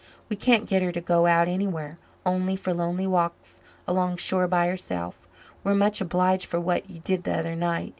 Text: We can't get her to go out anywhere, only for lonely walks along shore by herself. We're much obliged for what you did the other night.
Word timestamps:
We 0.29 0.35
can't 0.35 0.65
get 0.65 0.81
her 0.81 0.91
to 0.93 0.99
go 0.99 1.27
out 1.27 1.47
anywhere, 1.47 1.99
only 2.25 2.55
for 2.55 2.73
lonely 2.73 3.05
walks 3.05 3.61
along 3.87 4.17
shore 4.17 4.47
by 4.47 4.65
herself. 4.65 5.27
We're 5.63 5.75
much 5.75 6.01
obliged 6.01 6.45
for 6.47 6.59
what 6.59 6.89
you 6.89 7.01
did 7.01 7.23
the 7.23 7.35
other 7.37 7.55
night. 7.55 7.89